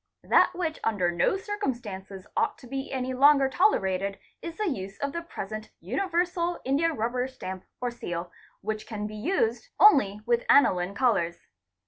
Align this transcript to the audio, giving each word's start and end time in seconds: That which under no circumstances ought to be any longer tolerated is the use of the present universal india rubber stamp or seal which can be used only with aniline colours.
That 0.23 0.55
which 0.55 0.79
under 0.83 1.11
no 1.11 1.37
circumstances 1.37 2.25
ought 2.35 2.57
to 2.57 2.65
be 2.65 2.91
any 2.91 3.13
longer 3.13 3.47
tolerated 3.47 4.17
is 4.41 4.57
the 4.57 4.67
use 4.67 4.97
of 4.97 5.11
the 5.13 5.21
present 5.21 5.69
universal 5.79 6.59
india 6.65 6.91
rubber 6.91 7.27
stamp 7.27 7.65
or 7.79 7.91
seal 7.91 8.31
which 8.61 8.87
can 8.87 9.05
be 9.05 9.15
used 9.15 9.67
only 9.79 10.21
with 10.25 10.43
aniline 10.49 10.95
colours. 10.95 11.45